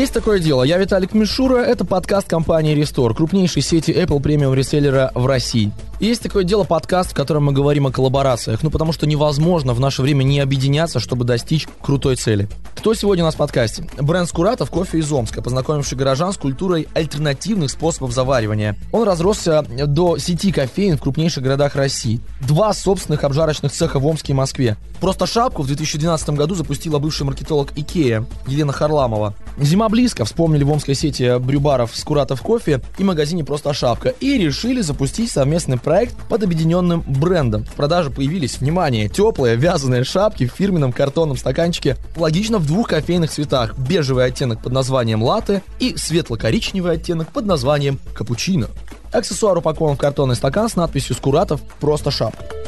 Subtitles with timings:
[0.00, 0.62] Есть такое дело.
[0.62, 1.58] Я Виталик Мишура.
[1.58, 5.72] Это подкаст компании Restore, крупнейшей сети Apple премиум реселлера в России.
[6.00, 8.62] Есть такое дело подкаст, в котором мы говорим о коллаборациях.
[8.62, 12.48] Ну, потому что невозможно в наше время не объединяться, чтобы достичь крутой цели.
[12.76, 13.84] Кто сегодня у нас в подкасте?
[13.98, 18.76] Бренд Скуратов «Кофе из Омска», познакомивший горожан с культурой альтернативных способов заваривания.
[18.92, 22.20] Он разросся до сети кофеин в крупнейших городах России.
[22.40, 24.78] Два собственных обжарочных цеха в Омске и Москве.
[25.02, 29.34] Просто шапку в 2012 году запустила бывший маркетолог Икея Елена Харламова.
[29.58, 34.80] Зима близко, вспомнили в омской сети брюбаров Скуратов кофе и магазине «Просто шапка» и решили
[34.80, 37.64] запустить совместный проект под объединенным брендом.
[37.64, 43.30] В продаже появились, внимание, теплые вязаные шапки в фирменном картонном стаканчике, логично в двух кофейных
[43.30, 48.68] цветах, бежевый оттенок под названием латте и светло-коричневый оттенок под названием капучино.
[49.12, 51.60] Аксессуар упакован в картонный стакан с надписью «Скуратов.
[51.80, 52.59] Просто шапка».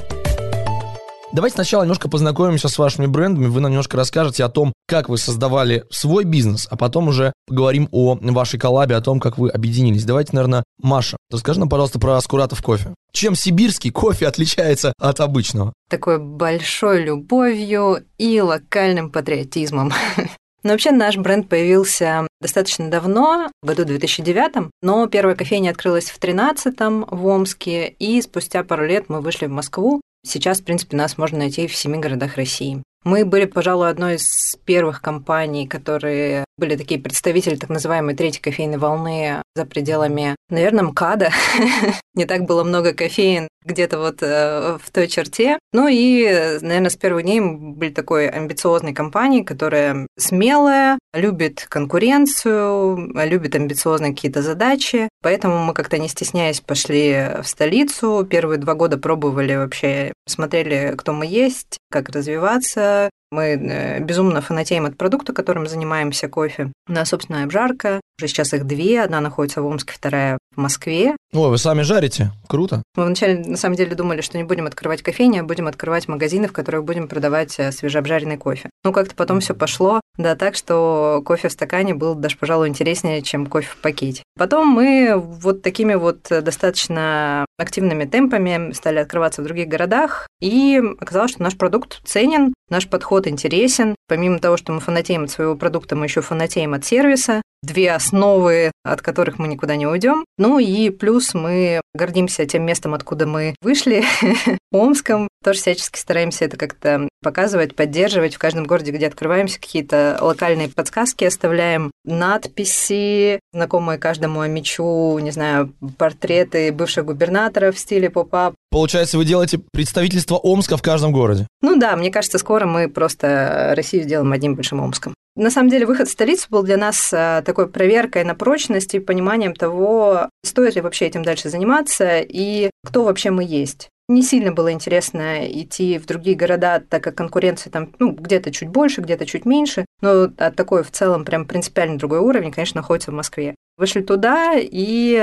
[1.33, 3.47] Давайте сначала немножко познакомимся с вашими брендами.
[3.47, 7.89] Вы нам немножко расскажете о том, как вы создавали свой бизнес, а потом уже поговорим
[7.91, 10.05] о вашей коллабе, о том, как вы объединились.
[10.05, 12.95] Давайте, наверное, Маша, расскажи нам, пожалуйста, про Скуратов кофе.
[13.12, 15.73] Чем сибирский кофе отличается от обычного?
[15.89, 19.91] Такой большой любовью и локальным патриотизмом.
[20.62, 26.21] Но вообще наш бренд появился достаточно давно, в году 2009, но первая кофейня открылась в
[26.21, 26.77] 2013
[27.11, 30.01] в Омске, и спустя пару лет мы вышли в Москву.
[30.25, 32.83] Сейчас, в принципе, нас можно найти в семи городах России.
[33.05, 38.78] Мы были, пожалуй, одной из первых компаний, которые были такие представители так называемой третьей кофейной
[38.78, 41.31] волны за пределами, наверное, МКАДа.
[42.15, 45.59] Не так было много кофеин где-то вот э, в той черте.
[45.73, 46.25] Ну и,
[46.61, 54.12] наверное, с первых дней мы были такой амбициозной компанией, которая смелая, любит конкуренцию, любит амбициозные
[54.12, 55.09] какие-то задачи.
[55.23, 58.27] Поэтому мы как-то не стесняясь пошли в столицу.
[58.28, 64.84] Первые два года пробовали вообще, смотрели, кто мы есть, как развиваться, мы э, безумно фанатеем
[64.84, 66.70] от продукта, которым занимаемся, кофе.
[66.88, 68.00] У нас собственная обжарка.
[68.19, 69.03] Уже сейчас их две.
[69.03, 71.16] Одна находится в Омске, вторая в Москве.
[71.32, 72.31] Ой, вы сами жарите?
[72.47, 72.82] Круто.
[72.94, 76.47] Мы вначале, на самом деле, думали, что не будем открывать кофейни, а будем открывать магазины,
[76.47, 78.69] в которых будем продавать э, свежеобжаренный кофе.
[78.84, 83.22] Ну, как-то потом все пошло, да, так, что кофе в стакане был даже, пожалуй, интереснее,
[83.22, 84.22] чем кофе в пакете.
[84.37, 91.31] Потом мы вот такими вот достаточно активными темпами стали открываться в других городах, и оказалось,
[91.31, 93.94] что наш продукт ценен, наш подход интересен.
[94.09, 97.43] Помимо того, что мы фанатеем от своего продукта, мы еще фанатеем от сервиса.
[97.62, 100.25] Две основы, от которых мы никуда не уйдем.
[100.38, 104.05] Ну и плюс мы гордимся тем местом, откуда мы вышли,
[104.72, 105.28] Омском.
[105.44, 108.34] Тоже всячески стараемся это как-то показывать, поддерживать.
[108.34, 115.72] В каждом городе, где открываемся, какие-то локальные подсказки оставляем, надписи, знакомые каждому мечу, не знаю,
[115.97, 118.55] портреты бывших губернаторов в стиле поп-ап.
[118.71, 121.47] Получается, вы делаете представительство Омска в каждом городе?
[121.62, 125.15] Ну да, мне кажется, скоро мы просто Россию сделаем одним большим Омском.
[125.34, 128.99] На самом деле выход в столицу был для нас э, такой проверкой на прочность и
[128.99, 133.89] пониманием того, стоит ли вообще этим дальше заниматься и кто вообще мы есть.
[134.12, 138.69] Не сильно было интересно идти в другие города, так как конкуренция там ну, где-то чуть
[138.69, 143.15] больше, где-то чуть меньше, но такой в целом прям принципиально другой уровень, конечно, находится в
[143.15, 143.55] Москве.
[143.78, 145.17] Вышли туда и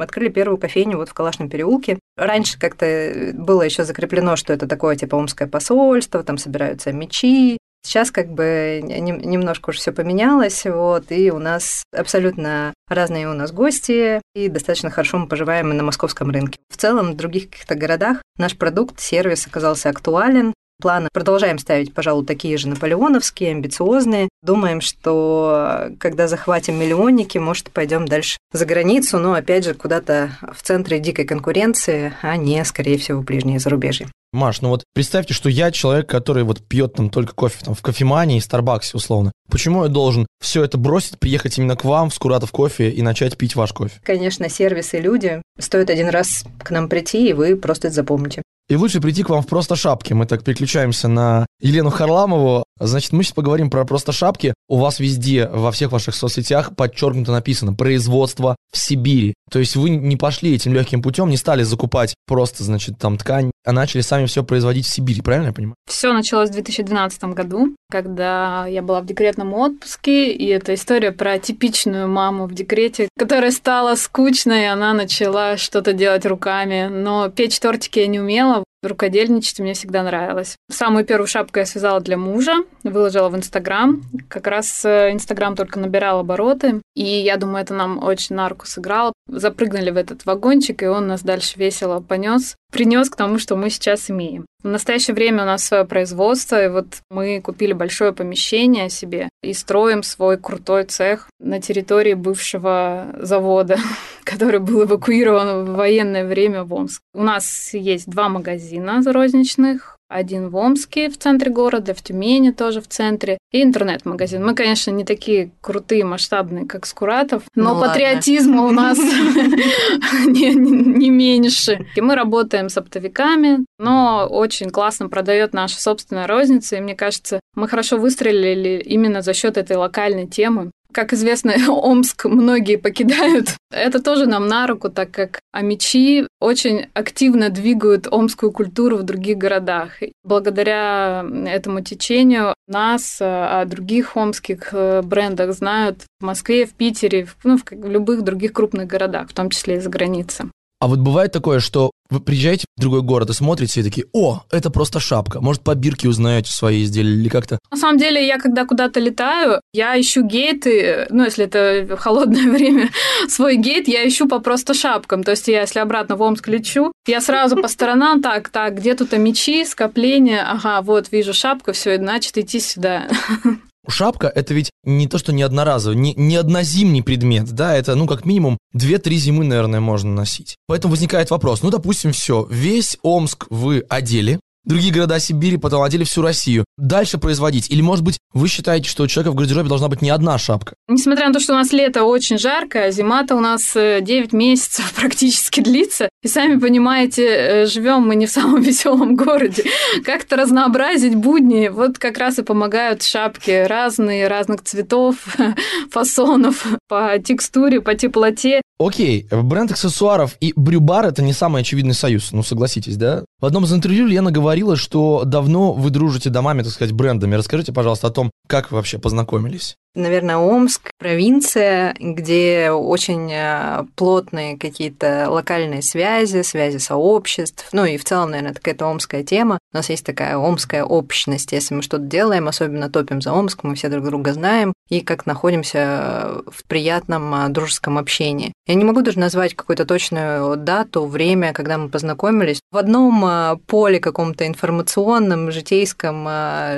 [0.00, 2.00] открыли первую кофейню вот в Калашном переулке.
[2.16, 8.10] Раньше как-то было еще закреплено, что это такое типа омское посольство, там собираются мечи, Сейчас
[8.10, 14.22] как бы немножко уже все поменялось, вот, и у нас абсолютно разные у нас гости,
[14.34, 16.58] и достаточно хорошо мы поживаем и на московском рынке.
[16.70, 22.24] В целом, в других каких-то городах наш продукт, сервис оказался актуален, планы продолжаем ставить, пожалуй,
[22.26, 24.28] такие же наполеоновские, амбициозные.
[24.42, 30.62] Думаем, что когда захватим миллионники, может, пойдем дальше за границу, но опять же куда-то в
[30.62, 34.08] центре дикой конкуренции, а не, скорее всего, в ближнее зарубежье.
[34.34, 37.82] Маш, ну вот представьте, что я человек, который вот пьет там только кофе там, в
[37.82, 39.30] кофемании, Старбаксе условно.
[39.48, 43.38] Почему я должен все это бросить, приехать именно к вам в Скуратов кофе и начать
[43.38, 44.00] пить ваш кофе?
[44.02, 45.40] Конечно, сервис и люди.
[45.58, 48.42] Стоит один раз к нам прийти, и вы просто это запомните.
[48.68, 50.14] И лучше прийти к вам в просто шапке.
[50.14, 52.64] Мы так переключаемся на Елену Харламову.
[52.78, 54.54] Значит, мы сейчас поговорим про просто шапки.
[54.68, 59.34] У вас везде, во всех ваших соцсетях подчеркнуто написано «производство в Сибири».
[59.50, 63.50] То есть вы не пошли этим легким путем, не стали закупать просто, значит, там ткань,
[63.64, 65.76] а начали сами все производить в Сибири, правильно я понимаю?
[65.88, 71.38] Все началось в 2012 году, когда я была в декретном отпуске, и это история про
[71.38, 78.00] типичную маму в декрете, которая стала скучной, она начала что-то делать руками, но печь тортики
[78.00, 80.56] я не умела, рукодельничать мне всегда нравилось.
[80.70, 84.02] Самую первую шапку я связала для мужа, выложила в Инстаграм.
[84.28, 88.66] Как раз э, Инстаграм только набирал обороты, и я думаю, это нам очень на руку
[88.66, 89.12] сыграло.
[89.28, 93.70] Запрыгнули в этот вагончик, и он нас дальше весело понес принес к тому, что мы
[93.70, 94.46] сейчас имеем.
[94.64, 99.52] В настоящее время у нас свое производство, и вот мы купили большое помещение себе и
[99.52, 103.78] строим свой крутой цех на территории бывшего завода,
[104.24, 107.00] который был эвакуирован в военное время в Омск.
[107.14, 112.80] У нас есть два магазина розничных, один в Омске, в центре города, в Тюмени тоже
[112.80, 114.44] в центре, и интернет-магазин.
[114.44, 118.98] Мы, конечно, не такие крутые, масштабные, как Скуратов, но ну, патриотизма у нас
[120.26, 121.86] не меньше.
[121.96, 127.40] И мы работаем с оптовиками, но очень классно продает наша собственная розница, и мне кажется,
[127.54, 130.70] мы хорошо выстрелили именно за счет этой локальной темы.
[130.94, 133.48] Как известно, Омск многие покидают.
[133.72, 139.36] Это тоже нам на руку, так как амичи очень активно двигают омскую культуру в других
[139.36, 139.98] городах.
[140.22, 147.58] Благодаря этому течению нас о других омских э, брендах знают в Москве, в Питере, ну,
[147.58, 150.46] в любых других крупных городах, в том числе и за границей.
[150.84, 154.42] А вот бывает такое, что вы приезжаете в другой город и смотрите, и такие, о,
[154.50, 155.40] это просто шапка.
[155.40, 157.58] Может, по бирке узнаете свои изделия или как-то?
[157.70, 162.90] На самом деле, я когда куда-то летаю, я ищу гейты, ну, если это холодное время,
[163.30, 165.24] свой гейт я ищу по просто шапкам.
[165.24, 168.94] То есть я, если обратно в Омск лечу, я сразу по сторонам, так, так, где
[168.94, 173.08] тут мечи, скопления, ага, вот, вижу шапку, все, значит, идти сюда.
[173.88, 178.06] Шапка— это ведь не то, что не одноразовый, не, не однозимний предмет, да, это, ну,
[178.06, 180.56] как минимум, 2-3 зимы, наверное, можно носить.
[180.66, 186.04] Поэтому возникает вопрос, ну, допустим, все, весь Омск вы одели, другие города Сибири, потом одели
[186.04, 186.64] всю Россию.
[186.76, 187.70] Дальше производить?
[187.70, 190.74] Или, может быть, вы считаете, что у человека в гардеробе должна быть не одна шапка?
[190.88, 194.92] Несмотря на то, что у нас лето очень жаркое, зима-то у нас 9 э, месяцев
[194.96, 196.08] практически длится.
[196.22, 199.64] И сами понимаете, э, живем мы не в самом веселом городе.
[200.04, 205.16] Как-то разнообразить будни, вот как раз и помогают шапки разные, разных цветов,
[205.90, 208.62] фасонов, по текстуре, по теплоте.
[208.78, 213.24] Окей, бренд аксессуаров и брюбар– это не самый очевидный союз, ну согласитесь, да?
[213.40, 217.34] В одном из интервью Лена говорила, что давно вы дружите домами, так сказать, брендами.
[217.34, 219.76] Расскажите, пожалуйста, о том, как вы вообще познакомились.
[219.94, 227.68] Наверное, Омск, провинция, где очень э, плотные какие-то локальные связи, связи сообществ.
[227.70, 229.58] Ну и в целом, наверное, какая-то омская тема.
[229.72, 231.52] У нас есть такая омская общность.
[231.52, 235.26] Если мы что-то делаем, особенно топим за Омск, мы все друг друга знаем и как
[235.26, 238.52] находимся в приятном э, дружеском общении.
[238.66, 242.60] Я не могу даже назвать какую-то точную дату, время, когда мы познакомились.
[242.72, 246.24] В одном э, поле каком-то информационном, житейском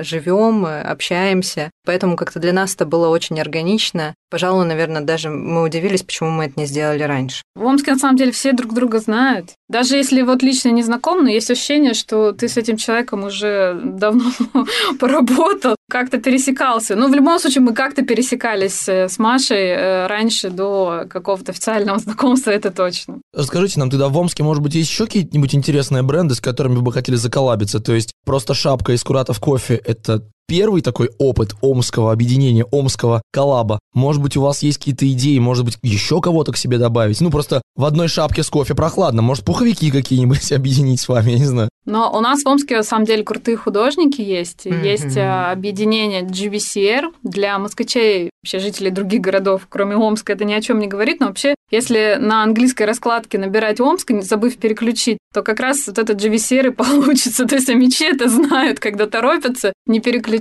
[0.03, 1.71] живем, общаемся.
[1.87, 4.15] Поэтому как-то для нас это было было очень органично.
[4.31, 7.43] Пожалуй, наверное, даже мы удивились, почему мы это не сделали раньше.
[7.55, 9.51] В Омске, на самом деле, все друг друга знают.
[9.69, 13.81] Даже если вот лично не знаком, но есть ощущение, что ты с этим человеком уже
[13.85, 14.25] давно
[15.01, 16.97] поработал, как-то пересекался.
[16.97, 21.99] Ну, в любом случае, мы как-то пересекались э, с Машей э, раньше до какого-то официального
[22.07, 23.19] знакомства, это точно.
[23.33, 26.83] Расскажите нам тогда, в Омске, может быть, есть еще какие-нибудь интересные бренды, с которыми вы
[26.83, 27.79] бы хотели заколабиться?
[27.79, 33.79] То есть просто шапка из Куратов кофе– это первый такой опыт омского объединения, омского коллаба.
[33.95, 37.21] Может быть, у вас есть какие-то идеи, может быть, еще кого-то к себе добавить.
[37.21, 39.23] Ну, просто в одной шапке с кофе прохладно.
[39.23, 41.69] Может, пуховики какие-нибудь объединить с вами, я не знаю.
[41.85, 44.67] Но у нас в Омске, на самом деле, крутые художники есть.
[44.67, 44.85] Mm-hmm.
[44.85, 50.61] Есть а, объединение GVCR для москвичей, вообще жителей других городов, кроме Омска, это ни о
[50.61, 55.43] чем не говорит, но вообще, если на английской раскладке набирать Омск, не забыв переключить, то
[55.43, 57.47] как раз вот этот GVCR и получится.
[57.47, 60.36] То есть амичи это знают, когда торопятся, не переключают,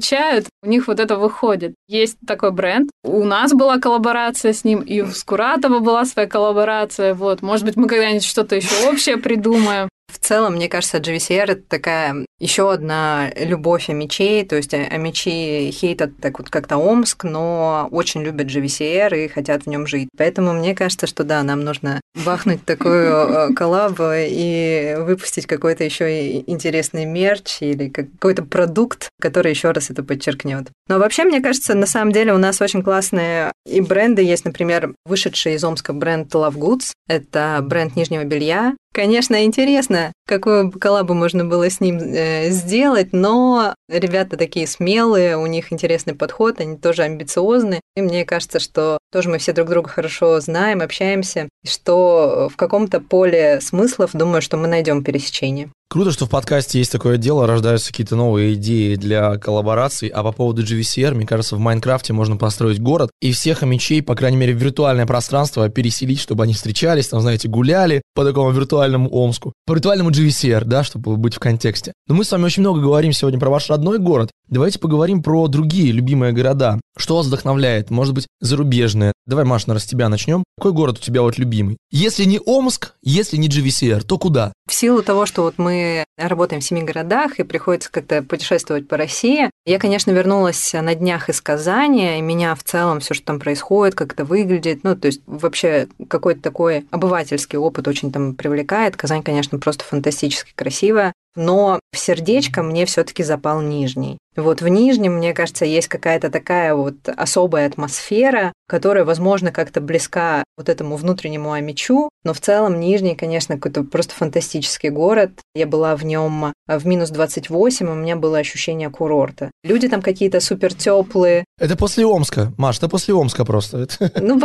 [0.63, 1.73] у них вот это выходит.
[1.87, 2.89] Есть такой бренд.
[3.03, 7.13] У нас была коллаборация с ним, и у Скуратова была своя коллаборация.
[7.13, 9.89] Вот, может быть, мы когда-нибудь что-то еще общее придумаем.
[10.11, 16.17] В целом, мне кажется, GVCR это такая еще одна любовь мечей, то есть мечи хейтят
[16.19, 20.09] так вот как-то Омск, но очень любят GVCR и хотят в нем жить.
[20.17, 26.39] Поэтому мне кажется, что да, нам нужно бахнуть такую э, коллабу и выпустить какой-то еще
[26.39, 30.67] интересный мерч или какой-то продукт, который еще раз это подчеркнет.
[30.87, 34.93] Но вообще, мне кажется, на самом деле у нас очень классные и бренды есть, например,
[35.05, 36.91] вышедший из Омска бренд Love Goods.
[37.07, 43.75] Это бренд нижнего белья, Конечно, интересно, какую коллабу можно было с ним э, сделать, но
[43.89, 47.81] ребята такие смелые, у них интересный подход, они тоже амбициозны.
[47.95, 52.99] И мне кажется, что тоже мы все друг друга хорошо знаем, общаемся, что в каком-то
[52.99, 55.69] поле смыслов, думаю, что мы найдем пересечение.
[55.87, 60.09] Круто, что в подкасте есть такое дело, рождаются какие-то новые идеи для коллабораций.
[60.09, 64.15] А по поводу GVCR, мне кажется, в Майнкрафте можно построить город и всех хомячей, по
[64.15, 69.09] крайней мере, в виртуальное пространство переселить, чтобы они встречались, там, знаете, гуляли по такому виртуальному
[69.09, 69.53] Омску.
[69.65, 71.93] По виртуальному GVCR, да, чтобы быть в контексте.
[72.07, 74.31] Но мы с вами очень много говорим сегодня про ваш родной город.
[74.47, 76.79] Давайте поговорим про другие любимые города.
[76.97, 77.89] Что вас вдохновляет?
[77.89, 79.11] Может быть, зарубежные?
[79.25, 80.43] Давай, Маш, наверное, с тебя начнем.
[80.57, 81.77] Какой город у тебя вот любимый?
[81.91, 84.53] Если не Омск, если не GVCR, то куда?
[84.69, 88.97] В силу того, что вот мы работаем в семи городах и приходится как-то путешествовать по
[88.97, 93.39] России, я, конечно, вернулась на днях из Казани, и меня в целом все, что там
[93.39, 98.95] происходит, как это выглядит, ну, то есть вообще какой-то такой обывательский опыт очень там привлекает.
[98.95, 104.17] Казань, конечно, просто фантастически красивая но в сердечко мне все-таки запал Нижний.
[104.35, 110.43] Вот в Нижнем, мне кажется, есть какая-то такая вот особая атмосфера, которая, возможно, как-то близка
[110.57, 115.31] вот этому внутреннему амичу, но в целом Нижний, конечно, какой-то просто фантастический город.
[115.53, 119.51] Я была в нем в минус 28, у меня было ощущение курорта.
[119.63, 121.45] Люди там какие-то супер теплые.
[121.59, 123.87] Это после Омска, Маш, это после Омска просто.
[124.25, 124.39] Ну,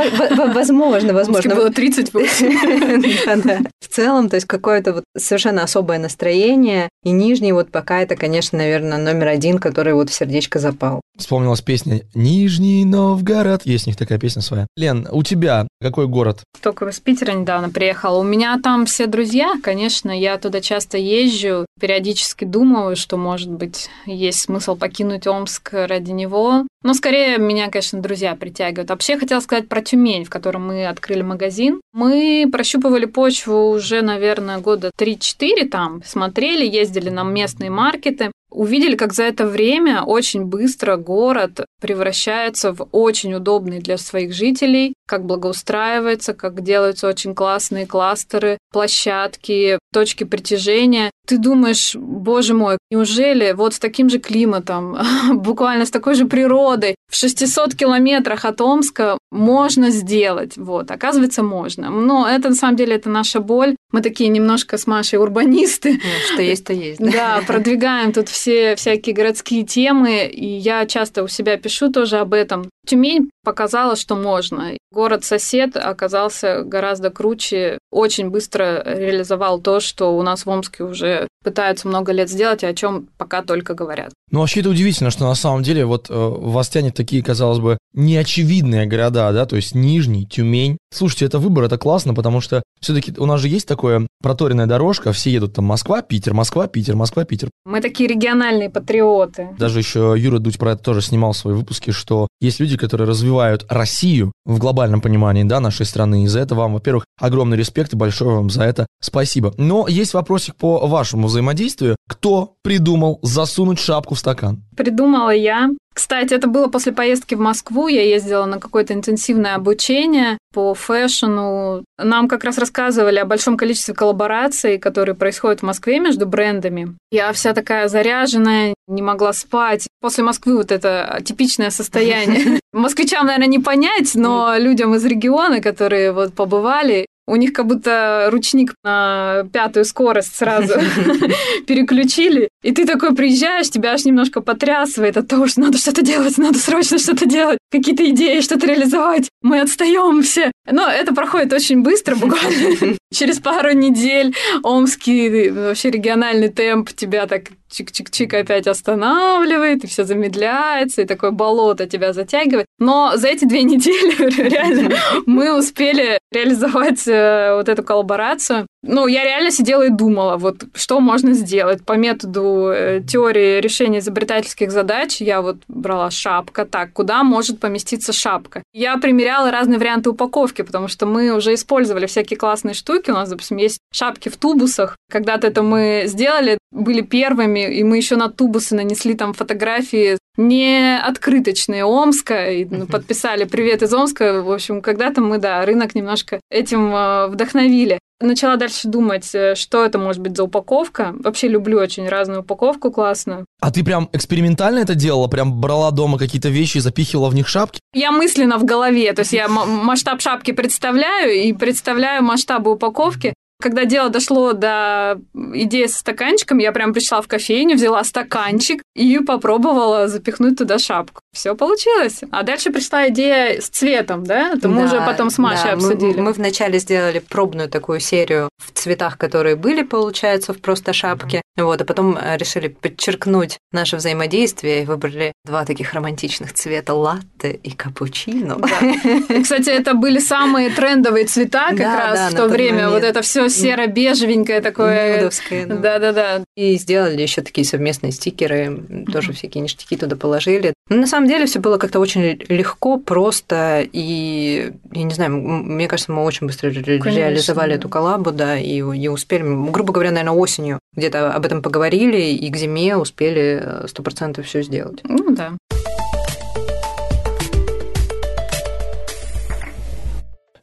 [0.52, 1.54] возможно, возможно.
[1.54, 3.68] было 38.
[3.80, 8.58] В целом, то есть какое-то вот совершенно особое настроение, и Нижний вот пока это, конечно,
[8.58, 11.00] наверное, номер один, который вот в сердечко запал.
[11.16, 13.62] Вспомнилась песня «Нижний Новгород».
[13.64, 14.66] Есть у них такая песня своя.
[14.76, 16.42] Лен, у тебя какой город?
[16.62, 18.18] Только из Питера недавно приехала.
[18.18, 23.88] У меня там все друзья, конечно, я туда часто езжу, периодически думаю, что, может быть,
[24.06, 26.66] есть смысл покинуть Омск ради него.
[26.82, 28.88] Но скорее меня, конечно, друзья притягивают.
[28.88, 31.80] Вообще хотела сказать про Тюмень, в котором мы открыли магазин.
[31.92, 38.30] Мы прощупывали почву уже, наверное, года 3-4 там, смотрели, ездили на местные маркеты.
[38.50, 44.94] Увидели, как за это время очень быстро город превращается в очень удобный для своих жителей,
[45.06, 51.10] как благоустраивается, как делаются очень классные кластеры, площадки, точки притяжения.
[51.26, 54.98] Ты думаешь, боже мой, неужели вот с таким же климатом,
[55.32, 60.56] буквально с такой же природой, в 600 километрах от Омска можно сделать?
[60.56, 61.90] Вот, оказывается, можно.
[61.90, 63.76] Но это, на самом деле, это наша боль.
[63.92, 66.00] Мы такие немножко с Машей урбанисты.
[66.32, 67.00] Что есть, то есть.
[67.00, 72.32] Да, продвигаем тут все всякие городские темы, и я часто у себя пишу тоже об
[72.34, 72.68] этом.
[72.86, 74.76] Тюмень показала, что можно.
[74.92, 81.88] Город-сосед оказался гораздо круче, очень быстро реализовал то, что у нас в Омске уже пытаются
[81.88, 84.12] много лет сделать, и о чем пока только говорят.
[84.30, 87.78] Ну, вообще это удивительно, что на самом деле вот э, вас тянет такие, казалось бы,
[87.94, 90.78] неочевидные города, да, то есть Нижний, Тюмень.
[90.92, 95.12] Слушайте, это выбор, это классно, потому что все-таки у нас же есть такое проторенная дорожка,
[95.12, 97.50] все едут там Москва, Питер, Москва, Питер, Москва, Питер.
[97.64, 99.48] Мы такие региональные патриоты.
[99.58, 103.08] Даже еще Юра Дудь про это тоже снимал в свои выпуски, что есть люди, которые
[103.08, 106.24] развивают Россию в глобальном понимании, да, нашей страны.
[106.24, 109.54] И за это вам, во-первых, огромный респект и большое вам за это спасибо.
[109.56, 111.96] Но есть вопросик по вашему взаимодействию.
[112.08, 114.62] Кто придумал засунуть шапку в стакан?
[114.76, 115.70] Придумала я.
[115.92, 117.88] Кстати, это было после поездки в Москву.
[117.88, 121.84] Я ездила на какое-то интенсивное обучение по фэшну.
[121.98, 126.96] Нам как раз рассказывали о большом количестве коллабораций, которые происходят в Москве между брендами.
[127.10, 129.88] Я вся такая заряженная, не могла спать.
[130.00, 132.60] После Москвы вот это типичное состояние.
[132.72, 138.28] Москвичам, наверное, не понять, но людям из региона, которые вот побывали, у них как будто
[138.30, 140.74] ручник на пятую скорость сразу
[141.66, 142.48] переключили.
[142.62, 146.58] И ты такой приезжаешь, тебя аж немножко потрясывает от того, что надо что-то делать, надо
[146.58, 149.28] срочно что-то делать, какие-то идеи, что-то реализовать.
[149.42, 150.50] Мы отстаем все.
[150.68, 152.96] Но это проходит очень быстро, буквально.
[153.12, 161.02] Через пару недель омский вообще региональный темп тебя так чик-чик-чик опять останавливает, и все замедляется,
[161.02, 162.66] и такое болото тебя затягивает.
[162.78, 168.66] Но за эти две недели реально мы успели реализовать э, вот эту коллаборацию.
[168.82, 173.98] Ну, я реально сидела и думала, вот что можно сделать по методу э, теории решения
[173.98, 175.20] изобретательских задач.
[175.20, 178.62] Я вот брала шапка, так, куда может поместиться шапка?
[178.72, 182.99] Я примеряла разные варианты упаковки, потому что мы уже использовали всякие классные штуки.
[183.08, 184.96] У нас, допустим, есть шапки в тубусах.
[185.10, 190.98] Когда-то это мы сделали, были первыми, и мы еще на тубусы нанесли там фотографии не
[190.98, 194.42] открыточные Омска, и ну, подписали «Привет из Омска».
[194.42, 197.98] В общем, когда-то мы, да, рынок немножко этим э, вдохновили.
[198.22, 201.14] Начала дальше думать, э, что это может быть за упаковка.
[201.18, 203.46] Вообще люблю очень разную упаковку классную.
[203.60, 205.26] А ты прям экспериментально это делала?
[205.26, 207.80] Прям брала дома какие-то вещи и запихивала в них шапки?
[207.94, 213.32] Я мысленно в голове, то есть я масштаб шапки представляю и представляю масштабы упаковки.
[213.60, 219.18] Когда дело дошло до идеи со стаканчиком, я прям пришла в кофейню, взяла стаканчик и
[219.18, 221.20] попробовала запихнуть туда шапку.
[221.32, 222.20] Все получилось.
[222.30, 224.52] А дальше пришла идея с цветом, да?
[224.54, 226.16] Это мы да, уже потом с Машей да, обсудили.
[226.16, 231.42] Мы, мы вначале сделали пробную такую серию в цветах, которые были, получается, в просто шапке.
[231.56, 237.52] Вот, а потом э, решили подчеркнуть наше взаимодействие и выбрали два таких романтичных цвета латте
[237.52, 238.56] и капучино.
[238.56, 239.42] Да.
[239.42, 242.84] Кстати, это были самые трендовые цвета как да, раз да, в то время.
[242.84, 242.92] Момент.
[242.92, 245.16] Вот это все серо-бежевенькое такое.
[245.16, 245.76] Нюдовское, да.
[245.76, 246.44] Да-да-да.
[246.56, 250.74] И сделали еще такие совместные стикеры, тоже всякие ништяки туда положили.
[250.88, 255.88] Но на самом деле все было как-то очень легко, просто, и, я не знаю, мне
[255.88, 260.36] кажется, мы очень быстро Конечно, реализовали эту коллабу, да, и, и успели, грубо говоря, наверное,
[260.36, 265.00] осенью где-то об этом поговорили, и к зиме успели э, сто процентов все сделать.
[265.04, 265.52] Ну да.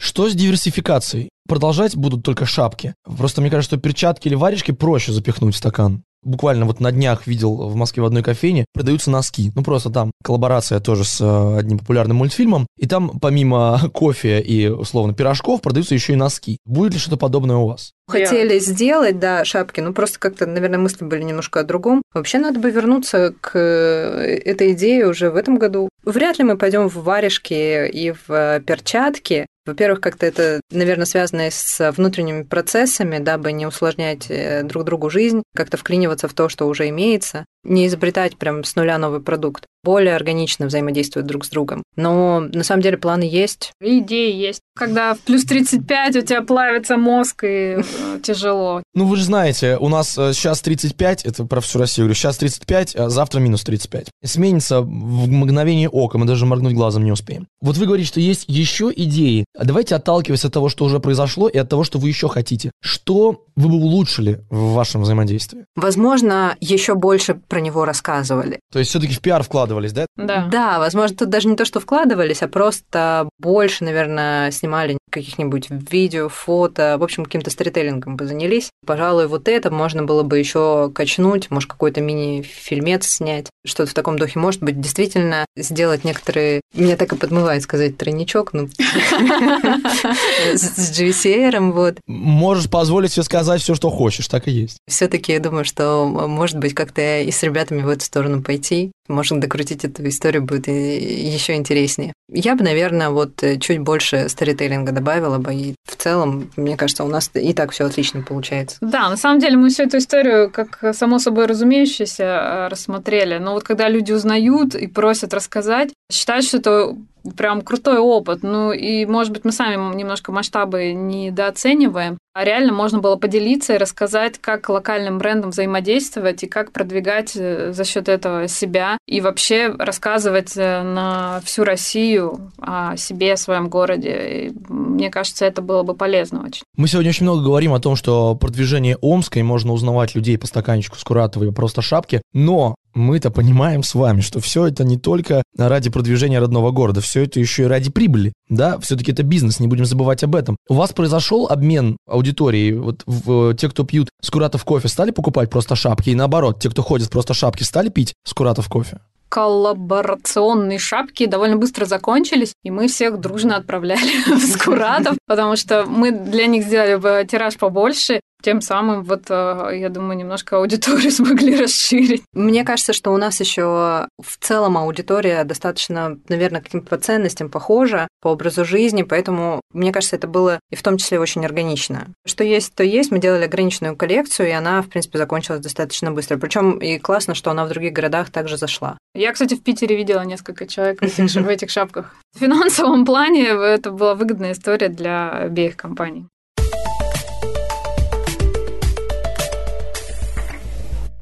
[0.07, 1.27] Что с диверсификацией?
[1.49, 2.95] Продолжать будут только шапки.
[3.17, 6.03] Просто мне кажется, что перчатки или варежки проще запихнуть в стакан.
[6.23, 9.51] Буквально вот на днях видел в Москве в одной кофейне продаются носки.
[9.53, 12.67] Ну просто там коллаборация тоже с э, одним популярным мультфильмом.
[12.77, 16.57] И там помимо кофе и, условно, пирожков продаются еще и носки.
[16.65, 17.91] Будет ли что-то подобное у вас?
[18.07, 22.01] Хотели сделать, да, шапки, ну просто как-то, наверное, мысли были немножко о другом.
[22.13, 25.89] Вообще надо бы вернуться к э, этой идее уже в этом году.
[26.03, 29.45] Вряд ли мы пойдем в варежки и в э, перчатки.
[29.65, 35.43] Во-первых, как-то это, наверное, связано с внутренними процессами, дабы не усложнять э, друг другу жизнь,
[35.53, 40.15] как-то вклиниваться в то, что уже имеется, не изобретать прям с нуля новый продукт, более
[40.15, 41.83] органично взаимодействовать друг с другом.
[41.95, 43.71] Но на самом деле планы есть.
[43.81, 44.61] Идеи есть.
[44.75, 47.83] Когда в плюс 35 у тебя плавится мозг, и э,
[48.21, 48.83] тяжело.
[48.93, 52.37] Ну вы же знаете, у нас э, сейчас 35, это про всю Россию говорю, сейчас
[52.37, 54.07] 35, а завтра минус 35.
[54.23, 57.47] Сменится в мгновение ока, мы даже моргнуть глазом не успеем.
[57.61, 59.45] Вот вы говорите, что есть еще идеи.
[59.57, 62.71] А Давайте отталкиваясь от того, что уже произошло, и от того, что вы еще хотите.
[62.81, 65.65] Что вы бы улучшили в вашем взаимодействии?
[65.75, 68.59] Возможно, еще больше про него рассказывали.
[68.71, 70.05] То есть все-таки в пиар вкладывались, да?
[70.15, 70.47] Да.
[70.51, 76.29] Да, возможно, тут даже не то, что вкладывались, а просто больше, наверное, снимали каких-нибудь видео,
[76.29, 78.69] фото, в общем, каким-то сторителлингом бы занялись.
[78.85, 84.17] Пожалуй, вот это можно было бы еще качнуть, может, какой-то мини-фильмец снять, что-то в таком
[84.17, 84.39] духе.
[84.39, 86.61] Может быть, действительно сделать некоторые...
[86.73, 88.67] Меня так и подмывает сказать тройничок, ну,
[90.53, 91.97] с GCR, вот.
[92.05, 94.77] Можешь позволить себе сказать все, что хочешь, так и есть.
[94.87, 98.91] все таки я думаю, что, может быть, как-то и с ребятами в эту сторону пойти.
[99.07, 102.13] Может, докрутить эту историю будет еще интереснее.
[102.29, 107.03] Я бы, наверное, вот э, чуть больше сторителлинга добавила бы, и в целом, мне кажется,
[107.03, 108.77] у нас и так все отлично получается.
[108.81, 113.37] Да, на самом деле мы всю эту историю как само собой разумеющееся э, рассмотрели.
[113.37, 116.95] Но вот когда люди узнают и просят рассказать, считают, что это
[117.35, 118.43] прям крутой опыт.
[118.43, 122.17] Ну и, может быть, мы сами немножко масштабы недооцениваем.
[122.33, 127.71] А реально можно было поделиться и рассказать, как локальным брендом взаимодействовать и как продвигать э,
[127.73, 128.99] за счет этого себя.
[129.07, 134.49] И вообще рассказывать э, на всю Россию о себе, о своем городе.
[134.49, 136.61] И мне кажется, это было бы полезно очень.
[136.75, 140.45] Мы сегодня очень много говорим о том, что продвижение Омска, и можно узнавать людей по
[140.45, 145.89] стаканчику Скуратовой просто шапки, но мы-то понимаем с вами, что все это не только ради
[145.89, 149.85] продвижения родного города, все это еще и ради прибыли, да, все-таки это бизнес, не будем
[149.85, 150.57] забывать об этом.
[150.69, 155.75] У вас произошел обмен аудиторией, вот в- те, кто пьют Скуратов кофе, стали покупать просто
[155.75, 158.99] шапки, и наоборот, те, кто ходит просто шапки, стали пить Скуратов кофе?
[159.29, 166.11] коллаборационные шапки довольно быстро закончились, и мы всех дружно отправляли в Скуратов, потому что мы
[166.11, 172.23] для них сделали тираж побольше, тем самым, вот, э, я думаю, немножко аудиторию смогли расширить.
[172.31, 178.07] Мне кажется, что у нас еще в целом аудитория достаточно, наверное, каким-то по ценностям похожа,
[178.21, 182.07] по образу жизни, поэтому, мне кажется, это было и в том числе очень органично.
[182.25, 183.11] Что есть, то есть.
[183.11, 186.37] Мы делали ограниченную коллекцию, и она, в принципе, закончилась достаточно быстро.
[186.37, 188.97] Причем и классно, что она в других городах также зашла.
[189.13, 192.15] Я, кстати, в Питере видела несколько человек в этих, ш- в этих шапках.
[192.33, 196.27] В финансовом плане это была выгодная история для обеих компаний.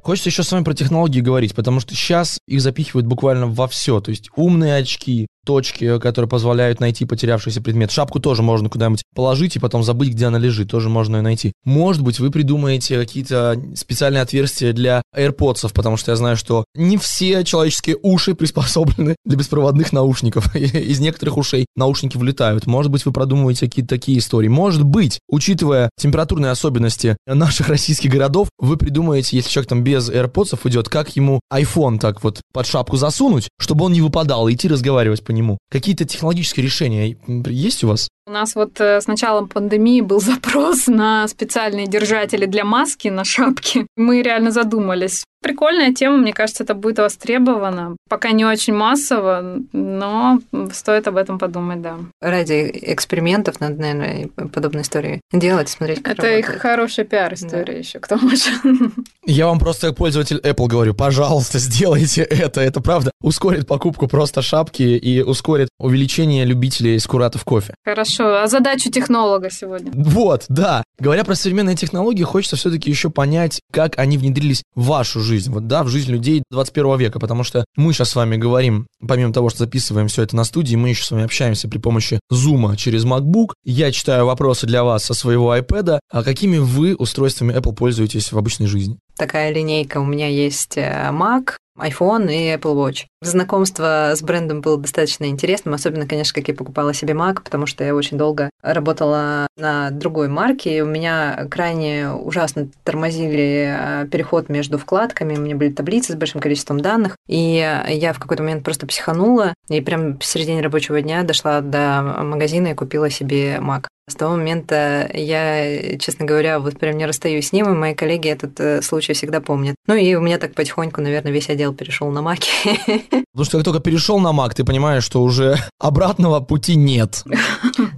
[0.05, 3.99] Хочется еще с вами про технологии говорить, потому что сейчас их запихивают буквально во все.
[4.01, 7.91] То есть умные очки, точки, которые позволяют найти потерявшийся предмет.
[7.91, 10.69] Шапку тоже можно куда-нибудь положить и потом забыть, где она лежит.
[10.69, 11.53] Тоже можно ее найти.
[11.63, 16.97] Может быть, вы придумаете какие-то специальные отверстия для AirPods, потому что я знаю, что не
[16.97, 20.53] все человеческие уши приспособлены для беспроводных наушников.
[20.55, 22.65] Из некоторых ушей наушники влетают.
[22.65, 24.47] Может быть, вы продумываете какие-то такие истории.
[24.47, 30.59] Может быть, учитывая температурные особенности наших российских городов, вы придумаете, если человек там без AirPods
[30.67, 34.67] идет, как ему iPhone так вот под шапку засунуть, чтобы он не выпадал, и идти
[34.67, 35.57] разговаривать по нему.
[35.69, 38.09] Какие-то технологические решения есть у вас?
[38.27, 43.23] У нас вот э, с началом пандемии был запрос на специальные держатели для маски на
[43.23, 43.85] шапки.
[43.95, 45.23] Мы реально задумались.
[45.43, 47.97] Прикольная тема, мне кажется, это будет востребовано.
[48.09, 50.39] Пока не очень массово, но
[50.73, 51.97] стоит об этом подумать, да.
[52.19, 56.61] Ради экспериментов надо, наверное, подобные истории делать, смотреть, как Это их работает.
[56.61, 58.49] хорошая пиар-история еще, к тому же.
[59.27, 62.61] Я вам просто как пользователь Apple говорю, пожалуйста, сделайте это.
[62.61, 67.75] Это правда ускорит покупку просто шапки и ускорит увеличение любителей скуратов кофе.
[67.85, 68.14] Хорошо.
[68.15, 69.91] Хорошо, а задачу технолога сегодня?
[69.93, 70.83] Вот, да.
[70.99, 75.67] Говоря про современные технологии, хочется все-таки еще понять, как они внедрились в вашу жизнь, вот,
[75.67, 79.49] да, в жизнь людей 21 века, потому что мы сейчас с вами говорим, помимо того,
[79.49, 83.05] что записываем все это на студии, мы еще с вами общаемся при помощи Zoom через
[83.05, 83.49] MacBook.
[83.63, 85.99] Я читаю вопросы для вас со своего iPad.
[86.09, 88.97] А какими вы устройствами Apple пользуетесь в обычной жизни?
[89.17, 93.05] Такая линейка у меня есть э, Mac, iPhone и Apple Watch.
[93.21, 97.83] Знакомство с брендом было достаточно интересным, особенно, конечно, как я покупала себе Mac, потому что
[97.83, 104.49] я очень долго работала на другой марке, и у меня крайне ужасно тормозили э, переход
[104.49, 107.55] между вкладками, у меня были таблицы с большим количеством данных, и
[107.87, 112.67] я в какой-то момент просто психанула, и прям в середине рабочего дня дошла до магазина
[112.69, 113.87] и купила себе Mac.
[114.07, 118.29] С того момента я, честно говоря, вот прям не расстаюсь с ним, и мои коллеги
[118.29, 119.75] этот э, случай всегда помнят.
[119.87, 122.51] Ну и у меня так потихоньку, наверное, весь отдел перешел на Маки.
[123.33, 127.23] Потому что как только перешел на Мак, ты понимаешь, что уже обратного пути нет.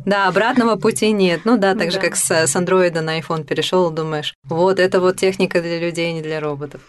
[0.05, 1.41] Да, обратного пути нет.
[1.43, 5.61] Ну да, так же, как с андроида на iPhone перешел, думаешь, вот это вот техника
[5.61, 6.79] для людей, не для роботов.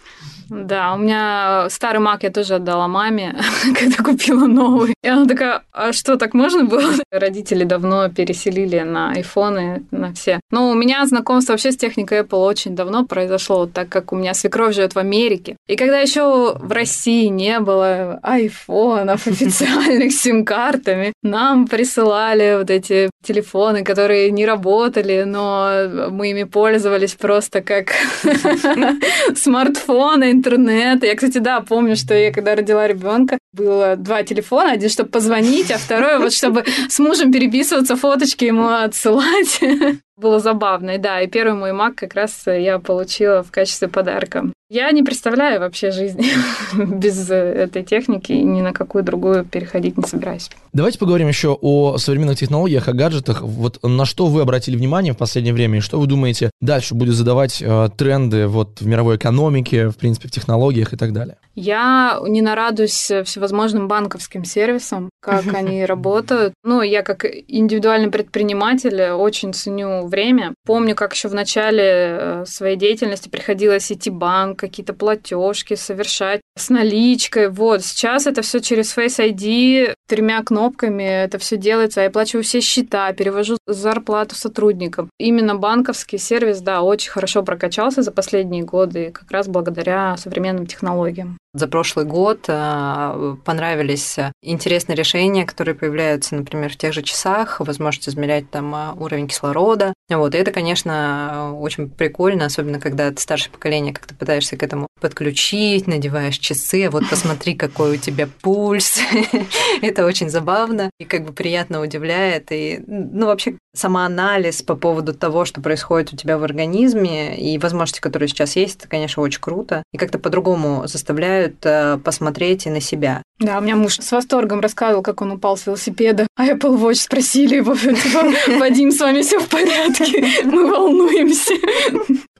[0.48, 3.36] Да, у меня старый Mac я тоже отдала маме,
[3.78, 4.94] когда купила новый.
[5.02, 6.92] И она такая, а что, так можно было?
[7.10, 10.40] Родители давно переселили на айфоны, на все.
[10.50, 14.34] Но у меня знакомство вообще с техникой Apple очень давно произошло, так как у меня
[14.34, 15.56] свекровь живет в Америке.
[15.66, 23.84] И когда еще в России не было айфонов официальных сим-картами, нам присылали вот эти телефоны,
[23.84, 27.92] которые не работали, но мы ими пользовались просто как
[29.36, 31.04] смартфоны, интернет.
[31.04, 35.70] Я, кстати, да, помню, что я когда родила ребенка, было два телефона, один, чтобы позвонить,
[35.70, 39.60] а второй вот, чтобы с мужем переписываться, фоточки ему отсылать.
[40.18, 44.46] Было забавно, и да, и первый мой маг как раз я получила в качестве подарка.
[44.70, 46.26] Я не представляю вообще жизни
[46.76, 50.50] без этой техники и ни на какую другую переходить не собираюсь.
[50.74, 53.40] Давайте поговорим еще о современных технологиях, о гаджетах.
[53.40, 57.14] Вот на что вы обратили внимание в последнее время и что вы думаете дальше будет
[57.14, 61.36] задавать э, тренды вот в мировой экономике, в принципе, в технологиях и так далее?
[61.54, 66.54] Я не нарадуюсь всевозможным банковским сервисам, как они работают.
[66.64, 70.54] Ну, я как индивидуальный предприниматель очень ценю время.
[70.64, 76.70] Помню, как еще в начале э, своей деятельности приходилось идти банк, какие-то платежки совершать с
[76.70, 77.48] наличкой.
[77.48, 82.00] Вот, сейчас это все через Face ID, тремя кнопками это все делается.
[82.00, 85.10] Я плачу все счета, перевожу зарплату сотрудникам.
[85.18, 91.38] Именно банковский сервис, да, очень хорошо прокачался за последние годы, как раз благодаря современным технологиям.
[91.58, 98.08] За прошлый год э, понравились интересные решения, которые появляются, например, в тех же часах, возможность
[98.08, 99.92] измерять там э, уровень кислорода.
[100.08, 104.62] Вот, и это, конечно, очень прикольно, особенно когда ты старшее поколение, как ты пытаешься к
[104.62, 109.00] этому подключить, надеваешь часы, вот посмотри, какой у тебя пульс.
[109.82, 112.52] это очень забавно и как бы приятно удивляет.
[112.52, 118.00] И, ну, вообще, самоанализ по поводу того, что происходит у тебя в организме и возможности,
[118.00, 119.82] которые сейчас есть, это, конечно, очень круто.
[119.92, 123.22] И как-то по-другому заставляют э, посмотреть и на себя.
[123.38, 126.96] Да, у меня муж с восторгом рассказывал, как он упал с велосипеда, а Apple Watch
[126.96, 130.44] спросили его, типа, Вадим, с вами все в порядке?
[130.44, 131.54] Мы волнуемся.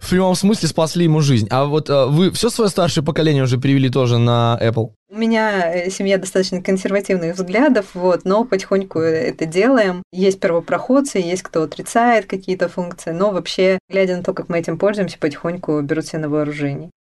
[0.01, 1.47] В прямом смысле спасли ему жизнь.
[1.51, 4.91] А вот э, вы все свое старшее поколение уже перевели тоже на Apple?
[5.11, 10.03] У меня э, семья достаточно консервативных взглядов, вот, но потихоньку это делаем.
[10.13, 14.79] Есть первопроходцы, есть кто отрицает какие-то функции, но вообще, глядя на то, как мы этим
[14.79, 16.91] пользуемся, потихоньку берут все на вооружение.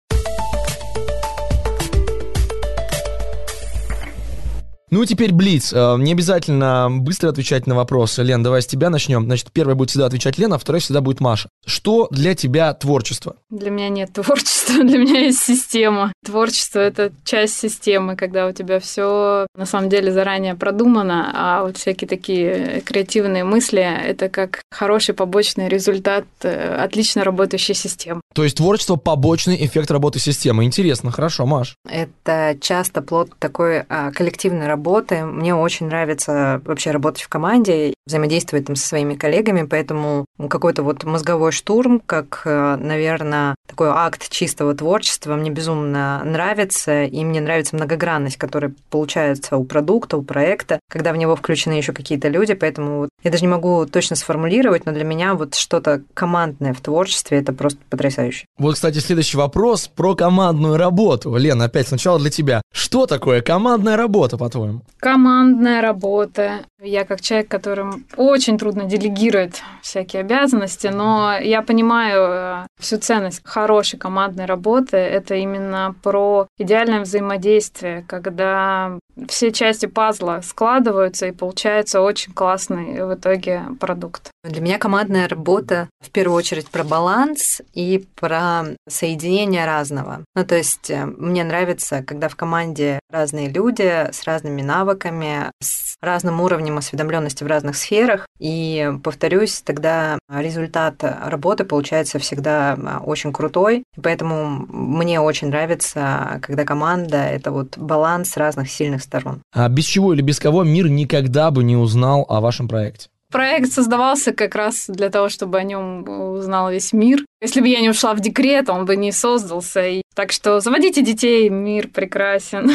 [4.91, 5.73] Ну, теперь Блиц.
[5.73, 8.23] Э, не обязательно быстро отвечать на вопросы.
[8.23, 9.25] Лен, давай с тебя начнем.
[9.25, 11.51] Значит, первая будет всегда отвечать Лена, а вторая всегда будет Маша.
[11.67, 13.37] Что для тебя творчество?
[13.51, 16.13] Для меня нет творчества, для меня есть система.
[16.25, 21.77] Творчество— это часть системы, когда у тебя все на самом деле заранее продумано, а вот
[21.77, 28.23] всякие такие креативные мысли— это как хороший побочный результат э, отлично работающей системы.
[28.35, 30.65] То есть творчество— побочный эффект работы системы.
[30.65, 31.75] Интересно, хорошо, Маш.
[31.89, 35.25] Это часто плод такой а, коллективной работы работы.
[35.25, 41.05] Мне очень нравится вообще работать в команде, взаимодействовать там со своими коллегами, поэтому какой-то вот
[41.05, 47.75] мозговой штурм, как, э, наверное, такой акт чистого творчества мне безумно нравится, и мне нравится
[47.75, 52.99] многогранность, которая получается у продукта, у проекта, когда в него включены еще какие-то люди, поэтому
[53.01, 57.39] вот я даже не могу точно сформулировать, но для меня вот что-то командное в творчестве
[57.39, 58.47] это просто потрясающе.
[58.59, 61.37] Вот, кстати, следующий вопрос про командную работу.
[61.37, 62.63] Лена, опять сначала для тебя.
[62.73, 64.68] Что такое командная работа, по-твоему?
[64.69, 64.83] По-твоему?
[64.99, 66.65] Командная работа.
[66.81, 73.43] Я как человек, которым очень трудно делегировать всякие обязанности, но я понимаю э, всю ценность
[73.45, 74.97] хорошей командной работы.
[74.97, 83.15] Это именно про идеальное взаимодействие, когда все части пазла складываются и получается очень классный в
[83.15, 84.31] итоге продукт.
[84.45, 90.25] Для меня командная работа в первую очередь про баланс и про соединение разного.
[90.35, 95.88] Ну, то есть э, мне нравится, когда в команде разные люди с разными навыками, с
[96.01, 98.27] разным уровнем осведомленности в разных сферах.
[98.39, 103.85] И, повторюсь, тогда результат работы получается всегда а, очень крутой.
[103.97, 109.43] И поэтому мне очень нравится, когда команда— это вот баланс разных сильных сторон.
[109.53, 113.09] А без чего или без кого мир никогда бы не узнал о вашем проекте?
[113.31, 117.25] Проект создавался как раз для того, чтобы о нем узнал весь мир.
[117.41, 119.87] Если бы я не ушла в декрет, он бы не создался.
[119.87, 120.03] И...
[120.15, 122.71] Так что заводите детей, мир прекрасен.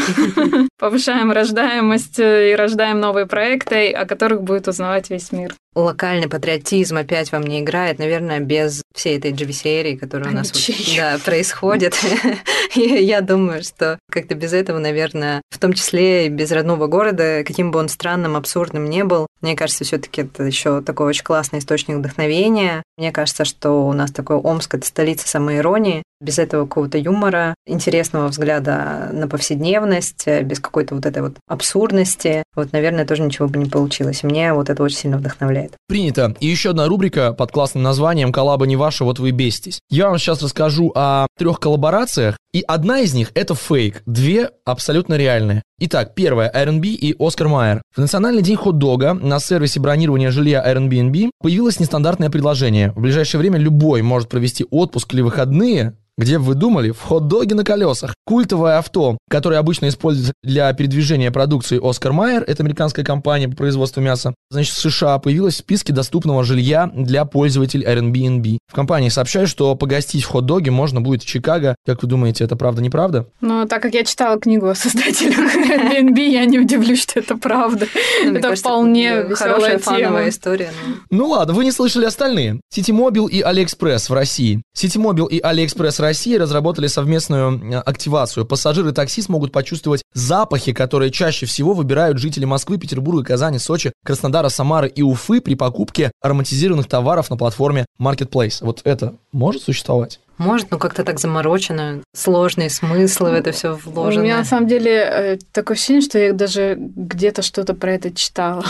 [0.80, 5.54] Повышаем рождаемость и рождаем новые проекты, о которых будет узнавать весь мир.
[5.76, 10.52] Локальный патриотизм опять во мне играет, наверное, без всей этой GV-серии, которая у нас
[10.95, 11.95] да, происходит.
[12.76, 17.71] я думаю, что как-то без этого, наверное, в том числе и без родного города, каким
[17.71, 21.60] бы он странным, абсурдным не был, мне кажется, все таки это еще такой очень классный
[21.60, 22.82] источник вдохновения.
[22.97, 26.03] Мне кажется, что у нас такой Омск— это столица самоиронии.
[26.21, 32.71] Без этого какого-то юмора, интересного взгляда на повседневность, без какой-то вот этой вот абсурдности, вот,
[32.71, 34.23] наверное, тоже ничего бы не получилось.
[34.23, 35.73] Мне вот это очень сильно вдохновляет.
[35.87, 36.33] Принято.
[36.39, 39.81] И еще одна рубрика под классным названием «Коллаба не ваша, вот вы беситесь».
[39.89, 45.15] Я вам сейчас расскажу о трех коллаборациях, и одна из них— это фейк, две абсолютно
[45.15, 45.63] реальные.
[45.79, 47.81] Итак, первая— Airbnb и Оскар Майер.
[47.93, 52.91] В Национальный день хот-дога на сервисе бронирования жилья Airbnb появилось нестандартное предложение.
[52.91, 56.91] В ближайшее время любой может провести отпуск или выходные где вы думали?
[56.91, 58.13] В хот-доге на колесах.
[58.26, 63.99] Культовое авто, которое обычно используется для передвижения продукции Оскар Майер, это американская компания по производству
[64.02, 68.60] мяса, значит, в США появилась в списке доступного жилья для пользователей Airbnb.
[68.71, 71.76] В компании сообщают, что погостить в хот-доге можно будет в Чикаго.
[71.86, 73.28] Как вы думаете, это правда-неправда?
[73.41, 77.88] Ну, так как я читала книгу о создателях Airbnb, я не удивлюсь, что это правда.
[78.23, 80.71] Ну, это вполне хорошая fun овая история.
[81.10, 82.62] Ну ладно, вы не слышали остальные.
[82.69, 84.62] Ситимобил и Алиэкспресс в России.
[84.76, 88.45] Ситимобил и Алиэкспресс России разработали совместную э, активацию.
[88.45, 94.49] Пассажиры такси смогут почувствовать запахи, которые чаще всего выбирают жители Москвы, Петербурга, Казани, Сочи, Краснодара,
[94.49, 98.60] Самары и Уфы при покупке ароматизированных товаров на платформе маркетплейс.
[98.61, 100.19] Вот это может существовать?
[100.38, 104.22] Может, но как-то так заморочено, сложные смыслы в это все вложены.
[104.22, 108.12] У меня на самом деле э, такое ощущение, что я даже где-то что-то про это
[108.12, 108.65] читала.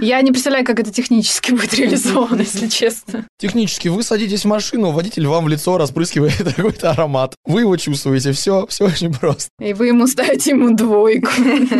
[0.00, 3.26] Я не представляю, как это технически будет реализовано, если честно.
[3.38, 7.34] Технически вы садитесь в машину, водитель вам в лицо распрыскивает какой-то аромат.
[7.44, 9.48] Вы его чувствуете, все, все очень просто.
[9.60, 11.30] И вы ему ставите ему двойку.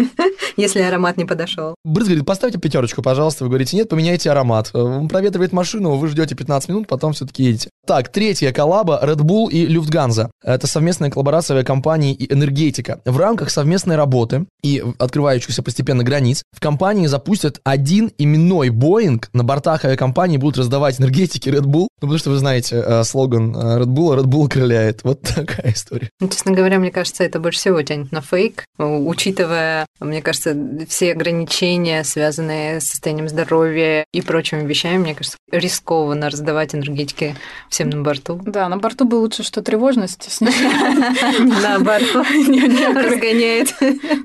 [0.57, 1.75] Если аромат не подошел.
[1.85, 3.45] Брыз говорит, поставьте пятерочку, пожалуйста.
[3.45, 4.71] Вы говорите, нет, поменяйте аромат.
[4.75, 7.71] Он проветривает машину, вы ждете 15 минут, потом все-таки едете.
[7.87, 10.31] Так, третья коллаба Red Bull и Lufthansa.
[10.43, 13.01] Это совместная коллаборация авиакомпании и энергетика.
[13.05, 19.25] В рамках совместной работы и открывающихся постепенно границ в компании запустят один именной Boeing.
[19.33, 21.89] На бортах авиакомпании будут раздавать энергетики Red Bull.
[22.01, 25.05] Ну, потому что вы знаете э, слоган э, Red Bull, Red Bull окрыляет.
[25.05, 26.11] Вот такая история.
[26.21, 30.57] Ну, честно говоря, мне кажется, это больше всего тянет на фейк, учитывая, мне кажется,
[30.89, 37.37] все ограничения, связанные с состоянием здоровья и прочими вещами, мне кажется, рискованно раздавать энергетики
[37.69, 38.41] всем на борту.
[38.45, 43.75] Да, на борту бы лучше, что тревожность Наоборот, разгоняет.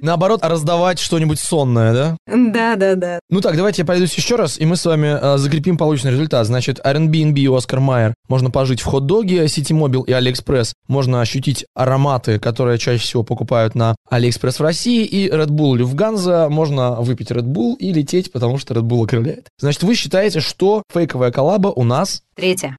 [0.01, 2.17] Наоборот, раздавать что-нибудь сонное, да?
[2.27, 3.19] Да, да, да.
[3.29, 6.47] Ну так, давайте я пройдусь еще раз, и мы с вами э, закрепим полученный результат.
[6.47, 12.39] Значит, Airbnb и Oscar Mayer можно пожить в хот-доге, Ситимобил и Алиэкспресс можно ощутить ароматы,
[12.39, 17.45] которые чаще всего покупают на Алиэкспресс в России, и Red Bull Люфтганза можно выпить Red
[17.45, 19.47] Bull и лететь, потому что Red Bull окрыляет.
[19.59, 22.21] Значит, вы считаете, что фейковая коллаба у нас...
[22.35, 22.77] Третья.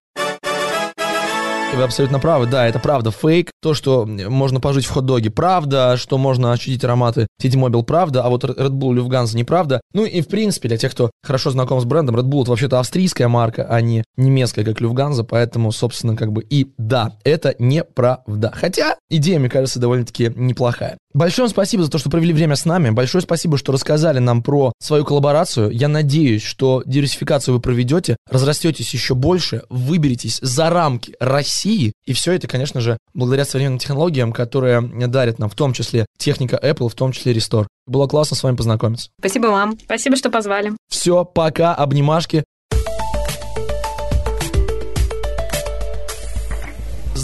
[1.75, 3.51] Вы абсолютно правы, да, это правда фейк.
[3.61, 8.45] То, что можно пожить в хот-доге, правда, что можно ощутить ароматы Ситимобил, правда, а вот
[8.45, 9.83] Red Bull Lufthansa неправда.
[9.93, 12.81] Ну и в принципе, для тех, кто хорошо знаком с брендом, Red Bull это вообще-то
[12.81, 18.53] австрийская марка, а не немецкая, как Lufthansa, поэтому, собственно, как бы и да, это неправда.
[18.55, 20.97] Хотя идея, мне кажется, довольно-таки неплохая.
[21.17, 22.91] Большое спасибо за то, что провели время с нами.
[22.91, 25.71] Большое спасибо, что рассказали нам про свою коллаборацию.
[25.71, 31.95] Я надеюсь, что диверсификацию вы проведете, разрастетесь еще больше, выберетесь за рамки России.
[32.05, 36.61] И все это, конечно же, благодаря современным технологиям, которые дарят нам в том числе техника
[36.63, 37.67] Apple, в том числе Restore.
[37.87, 39.09] Было классно с вами познакомиться.
[39.19, 39.79] Спасибо вам.
[39.83, 40.73] Спасибо, что позвали.
[40.91, 42.45] Все, пока, обнимашки.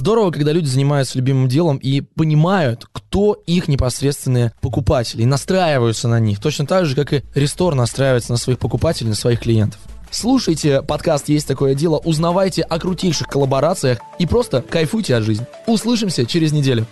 [0.02, 6.18] Здорово, когда люди занимаются любимым делом и понимают, кто их непосредственные покупатели, и настраиваются на
[6.18, 9.78] них, точно так же, как и Рестор настраивается на своих покупателей, на своих клиентов.
[10.10, 15.46] Слушайте подкаст «Есть такое дело», узнавайте о крутейших коллаборациях и просто кайфуйте от жизни.
[15.68, 16.84] Услышимся через неделю.